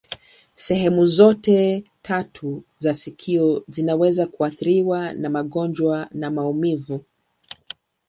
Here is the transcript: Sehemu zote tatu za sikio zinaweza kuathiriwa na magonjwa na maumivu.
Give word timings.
Sehemu 0.55 1.05
zote 1.05 1.83
tatu 2.01 2.63
za 2.77 2.93
sikio 2.93 3.63
zinaweza 3.67 4.27
kuathiriwa 4.27 5.13
na 5.13 5.29
magonjwa 5.29 6.07
na 6.11 6.31
maumivu. 6.31 7.03